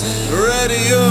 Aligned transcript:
radio. 0.00 1.01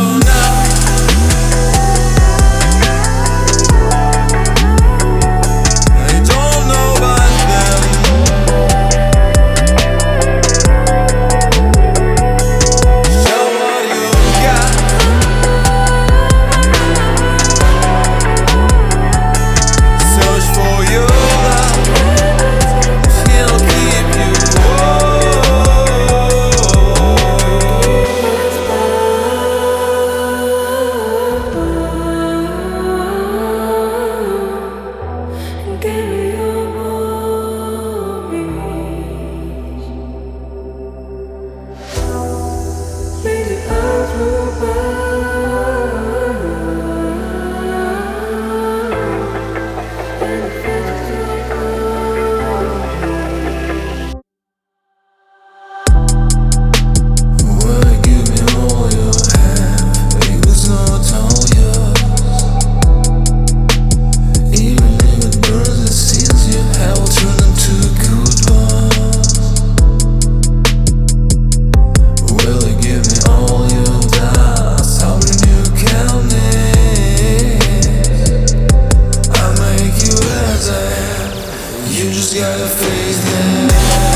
face 82.82 83.20
there. 83.26 84.11